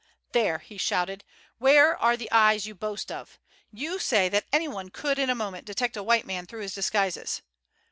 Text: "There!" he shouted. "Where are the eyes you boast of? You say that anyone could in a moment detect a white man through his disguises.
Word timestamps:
"There!" 0.31 0.57
he 0.57 0.79
shouted. 0.79 1.23
"Where 1.59 1.95
are 1.95 2.17
the 2.17 2.31
eyes 2.31 2.65
you 2.65 2.73
boast 2.73 3.11
of? 3.11 3.39
You 3.71 3.99
say 3.99 4.29
that 4.29 4.47
anyone 4.51 4.89
could 4.89 5.19
in 5.19 5.29
a 5.29 5.35
moment 5.35 5.65
detect 5.67 5.95
a 5.95 6.01
white 6.01 6.25
man 6.25 6.47
through 6.47 6.61
his 6.61 6.73
disguises. 6.73 7.43